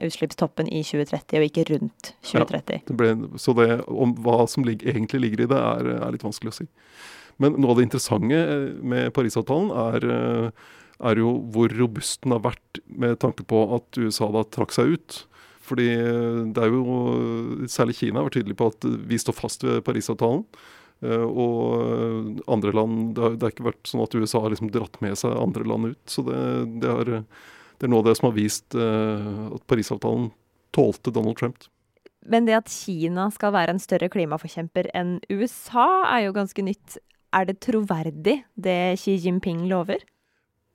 utslippstoppen 0.06 0.70
i 0.70 0.84
2030, 0.86 1.40
og 1.40 1.48
ikke 1.48 1.66
rundt 1.72 2.14
2030. 2.26 2.80
Ja, 2.80 2.88
det 2.90 2.98
ble, 3.00 3.12
så 3.42 3.56
det, 3.58 3.68
om 3.88 4.16
hva 4.26 4.44
som 4.50 4.66
ligger, 4.68 4.92
egentlig 4.94 5.24
ligger 5.26 5.46
i 5.46 5.50
det, 5.52 5.60
er, 5.60 5.92
er, 5.98 6.14
litt 6.14 6.26
vanskelig 6.26 6.54
å 6.54 6.58
si. 6.62 6.68
Men 7.42 7.58
noe 7.58 7.74
av 7.74 7.80
det 7.80 7.88
interessante 7.88 8.40
eh, 8.40 8.70
med 8.94 9.12
Parisavtalen 9.16 9.72
er, 9.88 10.08
eh, 10.16 10.74
er, 11.10 11.22
jo 11.22 11.36
hvor 11.54 11.74
robust 11.74 12.22
den 12.26 12.36
har 12.36 12.44
vært 12.46 12.82
med 12.88 13.18
tanke 13.24 13.46
på 13.50 13.64
at 13.78 14.00
USA 14.02 14.30
da 14.34 14.46
trakk 14.46 14.76
seg 14.76 14.96
ut. 14.98 15.24
Fordi 15.64 15.88
det 16.52 16.60
er 16.60 16.74
jo 16.76 16.96
Særlig 17.72 17.94
Kina 17.96 18.20
har 18.20 18.26
vært 18.28 18.36
tydelig 18.36 18.58
på 18.60 18.66
at 18.68 18.84
vi 19.08 19.16
står 19.22 19.38
fast 19.38 19.64
ved 19.64 19.80
Parisavtalen. 19.88 20.42
Og 21.08 22.42
andre 22.52 22.74
land 22.76 23.14
Det 23.16 23.24
har, 23.24 23.38
det 23.40 23.46
har 23.48 23.54
ikke 23.54 23.66
vært 23.70 23.88
sånn 23.88 24.04
at 24.04 24.16
USA 24.16 24.42
har 24.44 24.52
liksom 24.52 24.74
dratt 24.76 25.00
med 25.04 25.16
seg 25.20 25.32
andre 25.40 25.64
land 25.72 25.94
ut. 25.94 26.02
Så 26.12 26.26
det, 26.28 26.42
det 26.84 26.92
har 26.92 27.14
det 27.84 27.90
er 27.90 27.92
noe 27.92 28.00
av 28.00 28.08
det 28.08 28.16
som 28.16 28.30
har 28.30 28.38
vist 28.38 28.76
uh, 28.80 29.50
at 29.52 29.64
Parisavtalen 29.68 30.30
tålte 30.72 31.12
Donald 31.12 31.36
Trump. 31.36 31.66
Men 32.24 32.48
det 32.48 32.56
at 32.56 32.72
Kina 32.72 33.26
skal 33.36 33.52
være 33.52 33.74
en 33.76 33.82
større 33.84 34.08
klimaforkjemper 34.08 34.88
enn 34.96 35.18
USA, 35.28 36.06
er 36.08 36.30
jo 36.30 36.38
ganske 36.38 36.64
nytt. 36.64 36.96
Er 37.36 37.50
det 37.50 37.58
troverdig, 37.66 38.38
det 38.56 38.78
Xi 39.02 39.18
Jinping 39.20 39.66
lover? 39.68 40.06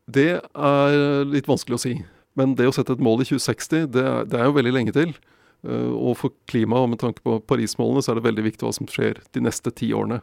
Det 0.04 0.42
er 0.44 0.98
litt 1.32 1.48
vanskelig 1.48 1.78
å 1.78 1.80
si. 1.80 1.94
Men 2.36 2.52
det 2.58 2.68
å 2.68 2.76
sette 2.76 2.92
et 2.98 3.02
mål 3.02 3.24
i 3.24 3.30
2060, 3.30 3.88
det 3.94 4.04
er, 4.04 4.28
det 4.28 4.36
er 4.36 4.50
jo 4.50 4.58
veldig 4.58 4.74
lenge 4.76 4.96
til. 4.98 5.16
Uh, 5.64 5.96
og 5.96 6.12
for 6.20 6.36
klimaet 6.52 6.84
og 6.84 6.92
med 6.92 7.00
tanke 7.00 7.24
på 7.24 7.38
Parismålene, 7.48 8.04
så 8.04 8.12
er 8.12 8.20
det 8.20 8.28
veldig 8.28 8.44
viktig 8.50 8.68
hva 8.68 8.76
som 8.76 8.90
skjer 8.90 9.24
de 9.32 9.46
neste 9.48 9.72
ti 9.72 9.94
årene. 9.96 10.20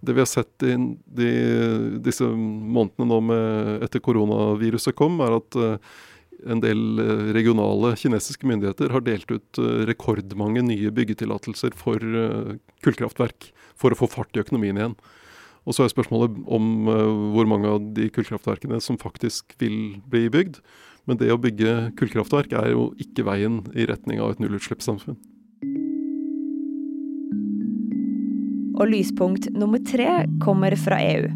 Det 0.00 0.14
vi 0.14 0.22
har 0.22 0.30
sett 0.30 0.62
i 0.66 0.76
de, 1.18 1.30
disse 2.04 2.26
månedene 2.28 3.08
nå 3.10 3.18
med, 3.30 3.72
etter 3.86 4.02
koronaviruset 4.04 4.94
kom, 4.98 5.18
er 5.24 5.38
at 5.40 5.58
uh, 5.58 5.96
en 6.46 6.60
del 6.62 7.00
eh, 7.02 7.22
regionale 7.34 7.94
kinesiske 7.98 8.46
myndigheter 8.46 8.92
har 8.94 9.04
delt 9.06 9.30
ut 9.30 9.60
eh, 9.60 9.84
rekordmange 9.88 10.62
nye 10.66 10.92
byggetillatelser 10.94 11.74
for 11.78 12.02
eh, 12.02 12.58
kullkraftverk 12.84 13.50
for 13.78 13.94
å 13.94 13.98
få 13.98 14.10
fart 14.12 14.36
i 14.36 14.42
økonomien 14.44 14.78
igjen. 14.78 14.98
Og 15.68 15.76
så 15.76 15.84
er 15.84 15.92
spørsmålet 15.92 16.36
om 16.48 16.68
hvor 17.34 17.48
mange 17.50 17.68
av 17.68 17.82
de 17.92 18.06
kullkraftverkene 18.14 18.78
som 18.80 18.96
faktisk 18.96 19.52
vil 19.60 19.98
bli 20.08 20.30
bygd. 20.32 20.62
Men 21.04 21.18
det 21.20 21.28
å 21.34 21.40
bygge 21.40 21.90
kullkraftverk 21.98 22.54
er 22.56 22.70
jo 22.72 22.86
ikke 23.02 23.26
veien 23.28 23.60
i 23.76 23.84
retning 23.90 24.22
av 24.24 24.32
et 24.32 24.40
nullutslippssamfunn. 24.40 25.18
Og 28.78 28.92
lyspunkt 28.92 29.50
nummer 29.58 29.82
tre 29.82 30.22
kommer 30.42 30.76
fra 30.78 31.00
EU. 31.02 31.28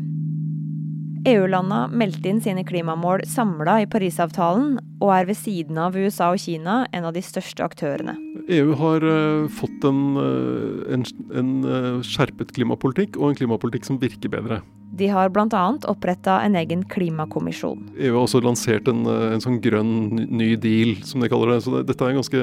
EU-landa 1.26 1.84
meldte 1.90 2.30
inn 2.30 2.40
sine 2.42 2.64
klimamål 2.66 3.22
samla 3.30 3.76
i 3.82 3.86
Parisavtalen, 3.90 4.76
og 5.02 5.10
er 5.14 5.28
ved 5.28 5.38
siden 5.38 5.78
av 5.78 5.94
USA 5.94 6.32
og 6.34 6.42
Kina 6.42 6.82
en 6.94 7.06
av 7.06 7.14
de 7.14 7.22
største 7.22 7.62
aktørene. 7.62 8.16
EU 8.50 8.74
har 8.78 9.06
uh, 9.06 9.50
fått 9.54 9.86
en, 9.86 10.00
uh, 10.18 10.94
en, 10.94 11.06
en 11.38 11.52
uh, 11.66 12.00
skjerpet 12.06 12.50
klimapolitikk, 12.56 13.18
og 13.20 13.30
en 13.30 13.38
klimapolitikk 13.38 13.86
som 13.86 14.00
virker 14.02 14.32
bedre. 14.34 14.60
De 14.98 15.08
har 15.08 15.30
bl.a. 15.32 15.62
oppretta 15.88 16.40
en 16.44 16.58
egen 16.58 16.82
klimakommisjon. 16.90 17.86
EU 17.96 18.16
har 18.16 18.24
også 18.26 18.42
lansert 18.44 18.90
en, 18.90 19.06
en, 19.06 19.42
sånn 19.42 19.62
grønn 19.64 20.26
ny 20.26 20.52
deal, 20.60 20.98
som 21.06 21.22
de 21.22 21.30
kaller 21.32 21.54
det. 21.54 21.62
Så 21.64 21.78
det, 21.78 21.86
dette 21.88 22.04
er 22.04 22.12
en 22.12 22.20
ganske 22.20 22.42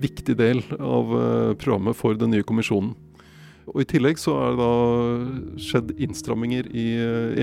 viktig 0.00 0.38
del 0.38 0.62
av 0.78 1.12
programmet 1.60 1.98
for 1.98 2.16
den 2.16 2.32
nye 2.32 2.46
kommisjonen. 2.46 2.94
Og 3.66 3.82
I 3.82 3.86
tillegg 3.90 4.20
så 4.22 4.34
er 4.38 4.52
det 4.54 4.62
da 4.62 5.58
skjedd 5.58 5.88
innstramminger 6.06 6.68
i 6.70 6.86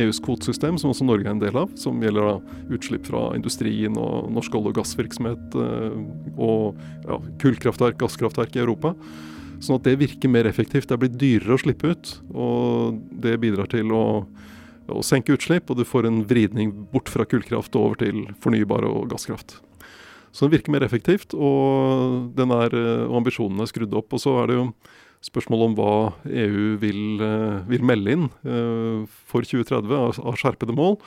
EUs 0.05 0.17
eh, 0.17 0.21
e 0.21 0.23
kvotesystem, 0.23 0.77
som 0.79 0.93
også 0.93 1.07
Norge 1.07 1.27
er 1.27 1.35
en 1.35 1.41
del 1.41 1.57
av. 1.59 1.73
Som 1.79 1.99
gjelder 2.03 2.29
da 2.29 2.75
utslipp 2.77 3.09
fra 3.09 3.25
industrien 3.35 3.97
og 3.99 4.31
norsk 4.31 4.55
olje- 4.55 4.71
og 4.71 4.79
gassvirksomhet 4.79 5.57
eh, 5.59 5.99
og 6.37 6.79
ja, 7.09 7.19
kullkraftverk, 7.43 7.99
gasskraftverk 7.99 8.55
i 8.55 8.63
Europa. 8.63 8.93
Sånn 9.63 9.81
at 9.81 9.87
det 9.87 9.99
virker 9.99 10.31
mer 10.31 10.47
effektivt. 10.47 10.87
Det 10.87 10.95
er 10.95 11.03
blitt 11.03 11.19
dyrere 11.19 11.57
å 11.57 11.61
slippe 11.61 11.91
ut. 11.91 12.15
Og 12.31 13.03
det 13.23 13.35
bidrar 13.43 13.67
til 13.71 13.91
å, 13.95 14.05
å 14.95 15.03
senke 15.03 15.35
utslipp, 15.35 15.69
og 15.71 15.79
du 15.79 15.85
får 15.87 16.07
en 16.07 16.23
vridning 16.29 16.71
bort 16.95 17.11
fra 17.11 17.27
kullkraft 17.27 17.75
og 17.75 17.89
over 17.89 18.03
til 18.05 18.25
fornybar 18.43 18.87
og 18.87 19.11
gasskraft. 19.11 19.59
Så 20.33 20.47
den 20.47 20.55
virker 20.55 20.73
mer 20.73 20.87
effektivt, 20.87 21.35
og, 21.35 22.31
er, 22.41 22.73
eh, 22.79 23.07
og 23.09 23.19
ambisjonene 23.19 23.67
er 23.67 23.75
skrudd 23.75 23.99
opp. 23.99 24.15
Og 24.15 24.23
så 24.23 24.39
er 24.39 24.49
det 24.49 24.61
jo 24.61 24.69
spørsmål 25.23 25.67
om 25.67 25.75
hva 25.77 25.93
EU 26.27 26.73
vil, 26.81 27.21
eh, 27.23 27.61
vil 27.69 27.85
melde 27.85 28.15
inn 28.15 28.25
eh, 28.43 29.05
for 29.29 29.45
2030 29.47 30.19
av 30.19 30.39
skjerpede 30.39 30.75
mål. 30.75 30.97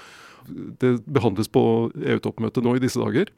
Det 0.81 1.01
behandles 1.05 1.51
på 1.51 1.91
EU-toppmøtet 1.95 2.65
nå 2.65 2.77
i 2.77 2.83
disse 2.83 3.01
dager. 3.03 3.33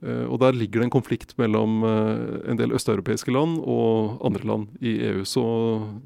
Eh, 0.00 0.24
og 0.24 0.40
Der 0.40 0.56
ligger 0.56 0.80
det 0.80 0.88
en 0.88 0.96
konflikt 0.96 1.36
mellom 1.38 1.84
en 1.84 2.56
del 2.56 2.72
østeuropeiske 2.72 3.32
land 3.34 3.60
og 3.60 4.22
andre 4.24 4.46
land 4.48 4.68
i 4.80 4.96
EU. 5.10 5.24
Så, 5.24 5.44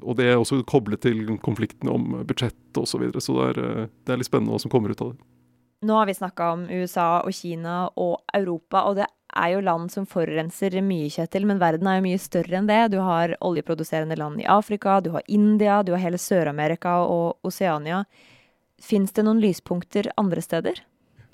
og 0.01 0.17
Det 0.17 0.27
er 0.27 0.35
også 0.37 0.63
koblet 0.65 1.01
til 1.01 1.37
konflikten 1.37 1.89
om 1.89 2.25
budsjett 2.27 2.55
osv. 2.75 2.91
Så, 2.91 2.99
videre. 2.99 3.21
så 3.21 3.37
det 3.39 3.47
er, 3.53 3.89
det 4.05 4.13
er 4.13 4.19
litt 4.19 4.27
spennende 4.27 4.51
hva 4.51 4.59
som 4.59 4.73
kommer 4.73 4.91
ut 4.91 5.01
av 5.01 5.15
det. 5.15 5.34
Nå 5.81 5.97
har 5.99 6.05
vi 6.07 6.15
snakka 6.17 6.51
om 6.53 6.65
USA 6.69 7.21
og 7.25 7.33
Kina 7.35 7.89
og 7.99 8.21
Europa, 8.33 8.85
og 8.87 8.95
det 9.01 9.09
er 9.35 9.51
jo 9.51 9.63
land 9.65 9.91
som 9.91 10.07
forurenser 10.07 10.77
mye, 10.85 11.09
Kjetil, 11.11 11.45
men 11.49 11.59
verden 11.59 11.89
er 11.91 11.99
jo 11.99 12.05
mye 12.07 12.21
større 12.21 12.61
enn 12.61 12.69
det. 12.69 12.79
Du 12.95 13.01
har 13.03 13.35
oljeproduserende 13.43 14.15
land 14.19 14.39
i 14.41 14.47
Afrika, 14.49 15.01
du 15.03 15.11
har 15.17 15.25
India, 15.27 15.81
du 15.83 15.91
har 15.93 16.03
hele 16.05 16.21
Sør-Amerika 16.21 17.01
og 17.03 17.45
Oseania. 17.45 18.05
Fins 18.81 19.11
det 19.15 19.25
noen 19.27 19.43
lyspunkter 19.43 20.09
andre 20.19 20.43
steder? 20.43 20.83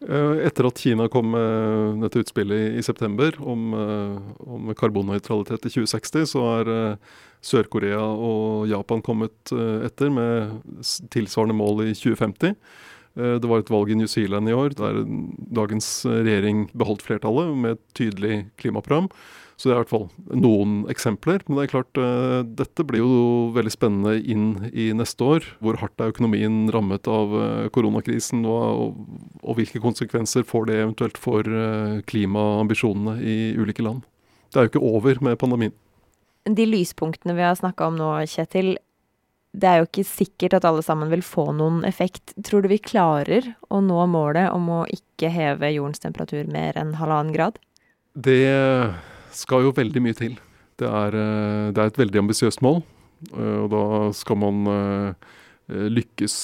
Eh, 0.02 0.48
etter 0.48 0.66
at 0.66 0.80
Kina 0.82 1.06
kom 1.14 1.30
med 1.36 2.00
dette 2.02 2.24
utspillet 2.24 2.80
i 2.80 2.82
september 2.82 3.36
om, 3.38 3.74
eh, 3.78 4.16
om 4.50 4.72
karbonnøytralitet 4.74 5.68
i 5.68 5.74
2060, 5.76 6.26
så 6.26 6.46
er 6.56 6.72
eh, 6.74 7.12
Sør-Korea 7.46 8.02
og 8.02 8.66
Japan 8.70 9.02
kommet 9.06 9.54
etter 9.86 10.10
med 10.14 10.58
tilsvarende 11.14 11.58
mål 11.58 11.86
i 11.88 11.94
2050. 11.94 12.56
Eh, 13.20 13.38
det 13.42 13.50
var 13.50 13.62
et 13.62 13.72
valg 13.72 13.92
i 13.92 13.98
New 14.00 14.10
Zealand 14.10 14.50
i 14.50 14.56
år 14.56 14.76
der 14.78 15.04
dagens 15.52 16.02
regjering 16.08 16.70
beholdt 16.78 17.04
flertallet 17.06 17.54
med 17.58 17.78
et 17.78 17.86
tydelig 17.98 18.36
klimaprogram. 18.62 19.12
Så 19.60 19.70
det 19.70 19.76
er 19.76 19.78
i 19.78 19.82
hvert 19.84 19.92
fall 19.92 20.38
noen 20.42 20.78
eksempler. 20.90 21.44
Men 21.46 21.60
det 21.60 21.64
er 21.68 21.70
klart, 21.76 22.00
uh, 22.02 22.40
dette 22.42 22.82
blir 22.88 23.04
jo 23.04 23.52
veldig 23.54 23.74
spennende 23.76 24.16
inn 24.18 24.72
i 24.74 24.88
neste 24.98 25.22
år. 25.22 25.46
Hvor 25.62 25.78
hardt 25.78 26.02
er 26.02 26.10
økonomien 26.10 26.64
rammet 26.74 27.06
av 27.06 27.36
uh, 27.36 27.68
koronakrisen, 27.76 28.42
og, 28.50 28.96
og, 29.44 29.52
hvilke 29.60 29.84
konsekvenser 29.84 30.48
får 30.50 30.66
det 30.72 30.80
eventuelt 30.80 31.22
for 31.22 31.46
klimaambisjonene 32.10 33.20
i 33.22 33.36
ulike 33.54 33.86
land. 33.86 34.02
Det 34.50 34.58
er 34.58 34.66
jo 34.66 34.74
ikke 34.74 34.88
over 34.96 35.22
med 35.30 35.38
pandemien. 35.38 35.78
De 36.50 36.66
lyspunktene 36.66 37.38
vi 37.38 37.46
har 37.46 37.54
snakka 37.60 37.92
om 37.92 38.02
nå, 38.02 38.10
Kjetil, 38.34 38.74
det 39.52 39.68
er 39.68 39.82
jo 39.82 39.88
ikke 39.90 40.06
sikkert 40.08 40.56
at 40.56 40.66
alle 40.68 40.84
sammen 40.86 41.10
vil 41.12 41.24
få 41.26 41.50
noen 41.56 41.82
effekt. 41.88 42.32
Tror 42.48 42.64
du 42.64 42.70
vi 42.72 42.80
klarer 42.80 43.50
å 43.68 43.82
nå 43.84 44.06
målet 44.08 44.48
om 44.56 44.70
å 44.72 44.86
ikke 44.88 45.32
heve 45.34 45.74
jordens 45.74 46.00
temperatur 46.04 46.48
mer 46.52 46.80
enn 46.80 46.96
halvannen 47.00 47.36
grad? 47.36 47.60
Det 48.16 48.48
skal 49.36 49.68
jo 49.68 49.76
veldig 49.76 50.04
mye 50.04 50.18
til. 50.18 50.38
Det 50.80 50.88
er, 50.88 51.16
eh, 51.20 51.72
det 51.76 51.82
er 51.84 51.92
et 51.92 52.00
veldig 52.00 52.24
ambisiøst 52.24 52.64
mål. 52.64 52.82
Eh, 53.36 53.58
og 53.66 53.68
da 53.74 53.84
skal 54.16 54.40
man 54.40 54.72
eh, 54.72 55.30
lykkes 55.72 56.36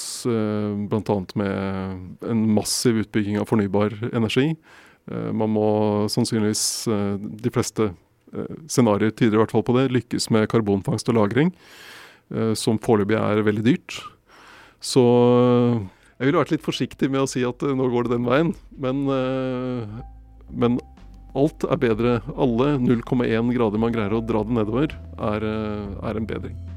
bl.a. 0.88 1.16
med 1.36 2.28
en 2.28 2.44
massiv 2.54 3.02
utbygging 3.02 3.40
av 3.40 3.48
fornybar 3.50 3.96
energi. 4.12 4.54
Man 5.08 5.52
må 5.52 5.68
sannsynligvis, 6.12 6.84
de 6.88 7.50
fleste 7.52 7.90
scenarioer 8.68 9.12
tyder 9.16 9.36
i 9.36 9.40
hvert 9.40 9.52
fall 9.52 9.64
på 9.64 9.74
det, 9.76 9.86
lykkes 9.92 10.28
med 10.32 10.48
karbonfangst 10.52 11.08
og 11.08 11.16
-lagring, 11.16 11.52
som 12.58 12.80
foreløpig 12.84 13.16
er 13.16 13.42
veldig 13.46 13.64
dyrt. 13.64 13.98
Så 14.84 15.02
jeg 16.18 16.28
ville 16.28 16.42
vært 16.42 16.52
litt 16.52 16.66
forsiktig 16.66 17.08
med 17.10 17.24
å 17.24 17.30
si 17.30 17.44
at 17.46 17.62
nå 17.64 17.88
går 17.88 18.06
det 18.06 18.16
den 18.16 18.28
veien. 18.28 18.52
Men, 18.76 19.04
men 20.52 20.78
alt 21.38 21.64
er 21.64 21.80
bedre. 21.80 22.18
Alle 22.36 22.74
0,1 22.84 23.54
grader 23.56 23.80
man 23.80 23.94
greier 23.96 24.18
å 24.18 24.24
dra 24.24 24.44
det 24.44 24.58
nedover, 24.60 24.92
er, 25.32 25.48
er 25.48 26.20
en 26.20 26.28
bedring. 26.28 26.67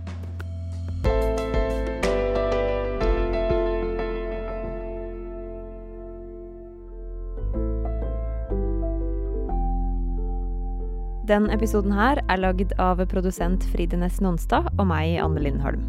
Den 11.32 11.46
episoden 11.48 11.94
her 11.96 12.20
er 12.28 12.42
lagd 12.44 12.74
av 12.82 13.00
produsent 13.08 13.64
Fride 13.72 13.96
Næss 13.96 14.18
Nonstad 14.20 14.66
og 14.74 14.84
meg, 14.90 15.14
Anne 15.24 15.40
Lindholm. 15.40 15.86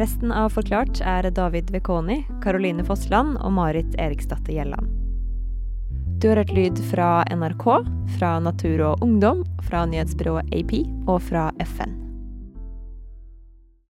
Resten 0.00 0.32
av 0.32 0.54
Forklart 0.54 1.02
er 1.04 1.28
David 1.36 1.68
Vekoni, 1.74 2.22
Caroline 2.40 2.86
Fossland 2.88 3.36
og 3.44 3.52
Marit 3.58 3.92
Eriksdatter 4.00 4.56
Gjelland. 4.56 4.88
Du 6.24 6.30
har 6.30 6.40
hørt 6.40 6.56
lyd 6.56 6.80
fra 6.88 7.10
NRK, 7.28 7.66
fra 8.16 8.34
Natur 8.40 8.86
og 8.88 9.04
Ungdom, 9.04 9.44
fra 9.68 9.84
nyhetsbyrået 9.84 10.48
AP 10.56 10.78
og 11.04 11.18
fra 11.28 11.50
FN. 11.74 11.99